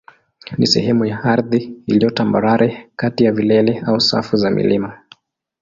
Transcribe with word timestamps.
ni 0.57 0.67
sehemu 0.67 1.05
ya 1.05 1.23
ardhi 1.23 1.83
iliyo 1.87 2.09
tambarare 2.11 2.91
kati 2.95 3.23
ya 3.23 3.31
vilele 3.31 3.79
au 3.85 4.01
safu 4.01 4.37
za 4.37 4.49
milima. 4.51 4.97